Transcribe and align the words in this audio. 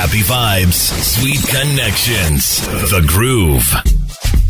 Happy 0.00 0.22
vibes, 0.22 0.88
sweet 1.02 1.46
connections. 1.46 2.66
The 2.90 3.04
Groove. 3.06 4.49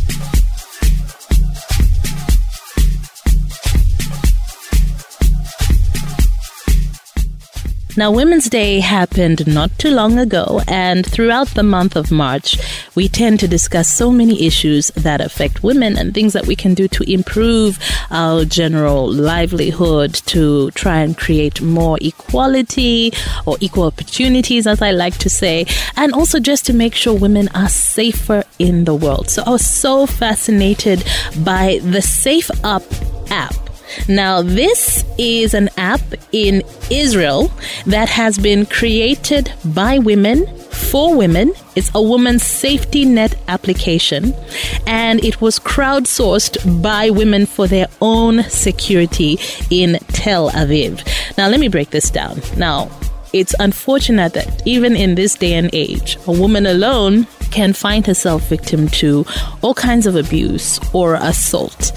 Now, 7.97 8.09
Women's 8.09 8.49
Day 8.49 8.79
happened 8.79 9.45
not 9.45 9.77
too 9.77 9.91
long 9.91 10.17
ago, 10.17 10.61
and 10.65 11.05
throughout 11.05 11.49
the 11.49 11.63
month 11.63 11.97
of 11.97 12.09
March, 12.09 12.57
we 12.95 13.09
tend 13.09 13.41
to 13.41 13.49
discuss 13.49 13.91
so 13.91 14.11
many 14.11 14.47
issues 14.47 14.87
that 14.95 15.19
affect 15.19 15.61
women 15.61 15.97
and 15.97 16.13
things 16.13 16.31
that 16.31 16.45
we 16.45 16.55
can 16.55 16.73
do 16.73 16.87
to 16.87 17.11
improve 17.11 17.77
our 18.09 18.45
general 18.45 19.11
livelihood, 19.11 20.13
to 20.27 20.71
try 20.71 20.99
and 21.01 21.17
create 21.17 21.61
more 21.61 21.97
equality 22.01 23.11
or 23.45 23.57
equal 23.59 23.83
opportunities, 23.83 24.67
as 24.67 24.81
I 24.81 24.91
like 24.91 25.17
to 25.17 25.29
say, 25.29 25.65
and 25.97 26.13
also 26.13 26.39
just 26.39 26.65
to 26.67 26.73
make 26.73 26.95
sure 26.95 27.13
women 27.13 27.49
are 27.49 27.69
safer 27.69 28.43
in 28.57 28.85
the 28.85 28.95
world. 28.95 29.29
So 29.29 29.43
I 29.45 29.49
was 29.49 29.67
so 29.67 30.05
fascinated 30.05 31.03
by 31.43 31.79
the 31.83 32.01
Safe 32.01 32.49
Up 32.63 32.83
app 33.29 33.53
now, 34.07 34.41
this 34.41 35.03
is 35.17 35.53
an 35.53 35.69
app 35.77 36.01
in 36.31 36.63
Israel 36.89 37.51
that 37.85 38.09
has 38.09 38.37
been 38.37 38.65
created 38.65 39.51
by 39.63 39.99
women 39.99 40.45
for 40.71 41.15
women. 41.15 41.53
It's 41.75 41.91
a 41.95 42.01
woman's 42.01 42.45
safety 42.45 43.05
net 43.05 43.35
application, 43.47 44.33
and 44.85 45.23
it 45.23 45.39
was 45.41 45.59
crowdsourced 45.59 46.81
by 46.81 47.09
women 47.09 47.45
for 47.45 47.67
their 47.67 47.87
own 48.01 48.43
security 48.43 49.39
in 49.69 49.99
Tel 50.09 50.51
Aviv. 50.51 51.05
Now, 51.37 51.47
let 51.47 51.59
me 51.59 51.67
break 51.67 51.91
this 51.91 52.09
down. 52.09 52.41
Now, 52.57 52.89
it's 53.33 53.55
unfortunate 53.59 54.33
that 54.33 54.61
even 54.67 54.95
in 54.95 55.15
this 55.15 55.35
day 55.35 55.53
and 55.53 55.69
age, 55.73 56.17
a 56.27 56.31
woman 56.31 56.65
alone 56.65 57.27
can 57.51 57.73
find 57.73 58.05
herself 58.07 58.43
victim 58.47 58.87
to 58.87 59.25
all 59.61 59.73
kinds 59.73 60.05
of 60.07 60.15
abuse 60.15 60.79
or 60.93 61.15
assault. 61.15 61.91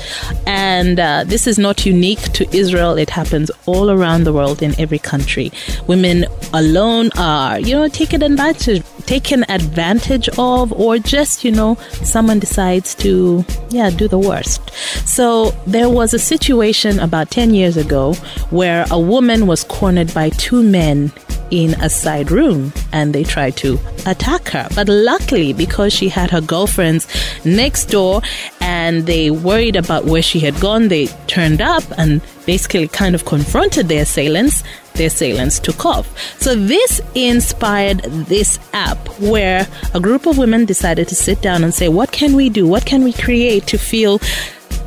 And 0.47 1.01
uh, 1.01 1.25
this 1.25 1.47
is 1.47 1.59
not 1.59 1.87
unique 1.87 2.23
to 2.35 2.57
Israel, 2.57 2.99
it 2.99 3.11
happens 3.11 3.51
all 3.67 3.91
around 3.91 4.25
the 4.25 4.33
world 4.33 4.63
in 4.63 4.79
every 4.79 4.99
country. 4.99 5.53
Women 5.87 6.27
alone 6.53 7.11
are, 7.17 7.59
you 7.59 7.75
know, 7.75 7.89
taken 7.89 8.23
advantage 8.23 8.83
taken 9.07 9.45
advantage 9.51 10.29
of 10.39 10.73
or 10.73 10.99
just 10.99 11.45
you 11.45 11.51
know 11.51 11.75
someone 12.03 12.39
decides 12.39 12.95
to 12.95 13.45
yeah 13.69 13.91
do 13.91 14.09
the 14.09 14.19
worst 14.19 14.71
so 15.07 15.51
there 15.67 15.91
was 15.91 16.15
a 16.15 16.19
situation 16.19 16.99
about 16.99 17.31
10 17.31 17.53
years 17.53 17.77
ago 17.77 18.15
where 18.49 18.87
a 18.91 18.99
woman 18.99 19.47
was 19.47 19.65
cornered 19.65 20.13
by 20.15 20.31
two 20.31 20.63
men 20.63 21.13
in 21.51 21.75
a 21.75 21.91
side 21.91 22.31
room 22.31 22.73
and 22.93 23.15
they 23.15 23.25
tried 23.25 23.57
to 23.59 23.79
attack 24.07 24.49
her. 24.49 24.69
But 24.75 24.89
luckily, 24.89 25.53
because 25.53 25.93
she 25.93 26.09
had 26.09 26.31
her 26.31 26.41
girlfriends 26.41 27.07
next 27.45 27.87
door 27.87 28.23
and 28.61 29.07
they 29.07 29.31
worried 29.31 29.77
about 29.77 30.05
where 30.05 30.23
she 30.23 30.41
had 30.41 30.59
gone, 30.61 30.89
they 30.89 31.07
turned 31.27 31.61
up 31.61 31.85
and 31.97 32.21
basically 32.47 32.89
kind 32.89 33.15
of 33.15 33.25
confronted 33.25 33.89
their 33.89 34.03
assailants. 34.03 34.63
The 34.95 35.07
assailants 35.07 35.59
took 35.59 35.85
off. 35.85 36.07
So, 36.41 36.55
this 36.55 37.01
inspired 37.17 37.99
this 38.29 38.61
app 38.73 39.09
where 39.19 39.67
a 39.93 39.99
group 39.99 40.27
of 40.27 40.39
women 40.39 40.67
decided 40.67 41.09
to 41.09 41.17
sit 41.17 41.43
down 41.43 41.65
and 41.65 41.75
say, 41.75 41.89
What 41.89 42.13
can 42.13 42.37
we 42.37 42.49
do? 42.49 42.65
What 42.65 42.87
can 42.87 43.03
we 43.03 43.13
create 43.13 43.67
to 43.69 43.79
feel 43.79 44.21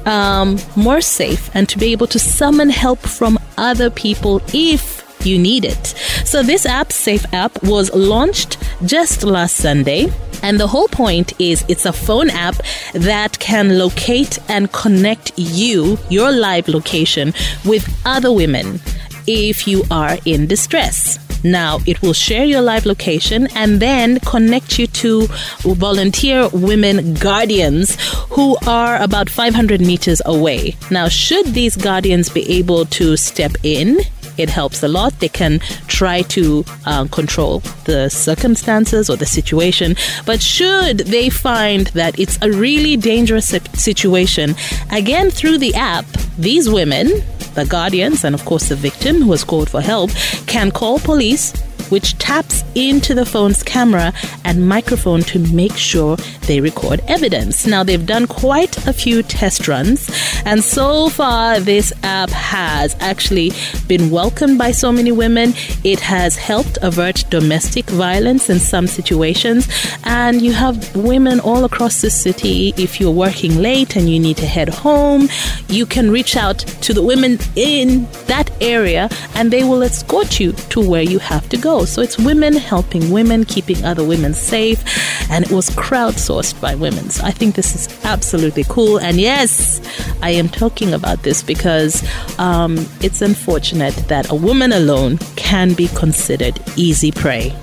um, 0.05 0.57
more 0.77 1.01
safe 1.01 1.51
and 1.53 1.67
to 1.69 1.77
be 1.77 1.91
able 1.91 2.07
to 2.07 2.19
summon 2.19 2.69
help 2.69 2.99
from 2.99 3.37
other 3.57 3.89
people 3.89 4.41
if 4.53 4.96
you 5.27 5.37
need 5.37 5.65
it. 5.65 5.87
So 6.25 6.41
this 6.41 6.65
app, 6.65 6.91
Safe 6.91 7.25
Up, 7.33 7.61
was 7.63 7.93
launched 7.93 8.57
just 8.85 9.23
last 9.23 9.57
Sunday. 9.57 10.07
And 10.43 10.59
the 10.59 10.67
whole 10.67 10.87
point 10.87 11.39
is 11.39 11.65
it's 11.67 11.85
a 11.85 11.93
phone 11.93 12.29
app 12.29 12.55
that 12.93 13.39
can 13.39 13.77
locate 13.77 14.39
and 14.49 14.71
connect 14.71 15.31
you, 15.37 15.97
your 16.09 16.31
live 16.31 16.67
location, 16.67 17.33
with 17.65 17.87
other 18.05 18.31
women 18.31 18.79
if 19.25 19.67
you 19.67 19.83
are 19.91 20.17
in 20.25 20.47
distress. 20.47 21.19
Now, 21.43 21.79
it 21.85 22.01
will 22.01 22.13
share 22.13 22.45
your 22.45 22.61
live 22.61 22.85
location 22.85 23.47
and 23.55 23.79
then 23.79 24.19
connect 24.21 24.79
you 24.79 24.87
to 24.87 25.27
volunteer 25.61 26.49
women 26.49 27.13
guardians 27.13 27.97
who 28.31 28.57
are 28.65 29.01
about 29.01 29.29
500 29.29 29.81
meters 29.81 30.21
away. 30.25 30.75
Now, 30.89 31.07
should 31.07 31.47
these 31.47 31.75
guardians 31.75 32.29
be 32.29 32.49
able 32.49 32.85
to 32.85 33.17
step 33.17 33.53
in 33.63 33.99
it 34.37 34.49
helps 34.49 34.83
a 34.83 34.87
lot. 34.87 35.19
They 35.19 35.29
can 35.29 35.59
try 35.87 36.21
to 36.23 36.63
uh, 36.85 37.05
control 37.05 37.59
the 37.85 38.09
circumstances 38.09 39.09
or 39.09 39.17
the 39.17 39.25
situation. 39.25 39.95
But 40.25 40.41
should 40.41 40.99
they 40.99 41.29
find 41.29 41.87
that 41.87 42.19
it's 42.19 42.37
a 42.41 42.51
really 42.51 42.97
dangerous 42.97 43.47
situation, 43.73 44.55
again, 44.91 45.29
through 45.29 45.57
the 45.59 45.73
app, 45.75 46.05
these 46.37 46.69
women, 46.69 47.07
the 47.55 47.65
guardians, 47.65 48.23
and 48.23 48.35
of 48.35 48.45
course 48.45 48.69
the 48.69 48.75
victim 48.75 49.21
who 49.21 49.31
has 49.31 49.43
called 49.43 49.69
for 49.69 49.81
help, 49.81 50.11
can 50.45 50.71
call 50.71 50.99
police 50.99 51.53
which 51.89 52.17
taps 52.17 52.63
into 52.75 53.13
the 53.13 53.25
phone's 53.25 53.63
camera 53.63 54.13
and 54.45 54.67
microphone 54.67 55.21
to 55.21 55.39
make 55.53 55.75
sure 55.75 56.17
they 56.47 56.59
record 56.61 57.01
evidence. 57.07 57.65
Now, 57.65 57.83
they've 57.83 58.05
done 58.05 58.27
quite 58.27 58.87
a 58.87 58.93
few 58.93 59.23
test 59.23 59.67
runs, 59.67 60.09
and 60.45 60.63
so 60.63 61.09
far, 61.09 61.59
this 61.59 61.91
app 62.03 62.29
has 62.29 62.95
actually 62.99 63.51
been 63.87 64.11
welcomed 64.11 64.57
by 64.57 64.71
so 64.71 64.91
many 64.91 65.11
women. 65.11 65.53
It 65.83 65.99
has 65.99 66.35
helped 66.35 66.77
avert 66.81 67.25
domestic 67.29 67.85
violence 67.85 68.49
in 68.49 68.59
some 68.59 68.87
situations, 68.87 69.67
and 70.03 70.41
you 70.41 70.53
have 70.53 70.95
women 70.95 71.39
all 71.39 71.65
across 71.65 72.01
the 72.01 72.09
city. 72.09 72.73
If 72.77 72.99
you're 72.99 73.11
working 73.11 73.57
late 73.57 73.95
and 73.95 74.09
you 74.09 74.19
need 74.19 74.37
to 74.37 74.45
head 74.45 74.69
home, 74.69 75.29
you 75.67 75.85
can 75.85 76.11
reach 76.11 76.35
out 76.35 76.59
to 76.59 76.93
the 76.93 77.01
women 77.01 77.37
in 77.55 78.07
that 78.27 78.49
area 78.61 79.09
and 79.35 79.51
they 79.51 79.63
will 79.63 79.81
escort 79.83 80.39
you 80.39 80.51
to 80.73 80.79
where 80.81 81.01
you 81.03 81.19
have 81.19 81.47
to 81.49 81.57
go. 81.57 81.76
So 81.85 82.01
it's 82.01 82.17
women 82.17 82.53
helping 82.53 83.11
women, 83.11 83.45
keeping 83.45 83.83
other 83.83 84.03
women 84.03 84.33
safe, 84.33 84.83
and 85.29 85.45
it 85.45 85.51
was 85.51 85.69
crowdsourced 85.71 86.59
by 86.61 86.75
women. 86.75 87.09
So 87.09 87.25
I 87.25 87.31
think 87.31 87.55
this 87.55 87.75
is 87.75 88.05
absolutely 88.05 88.63
cool. 88.69 88.99
And 88.99 89.17
yes, 89.17 89.81
I 90.21 90.31
am 90.31 90.49
talking 90.49 90.93
about 90.93 91.23
this 91.23 91.43
because 91.43 92.03
um, 92.39 92.77
it's 93.01 93.21
unfortunate 93.21 93.95
that 94.07 94.29
a 94.31 94.35
woman 94.35 94.71
alone 94.71 95.17
can 95.35 95.73
be 95.73 95.87
considered 95.89 96.59
easy 96.75 97.11
prey. 97.11 97.55